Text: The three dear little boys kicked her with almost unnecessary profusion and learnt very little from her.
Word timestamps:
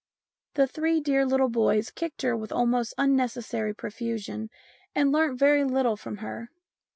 The 0.55 0.65
three 0.65 0.99
dear 0.99 1.27
little 1.27 1.47
boys 1.51 1.91
kicked 1.91 2.23
her 2.23 2.35
with 2.35 2.51
almost 2.51 2.95
unnecessary 2.97 3.75
profusion 3.75 4.49
and 4.95 5.11
learnt 5.11 5.37
very 5.37 5.63
little 5.63 5.95
from 5.95 6.17
her. 6.25 6.49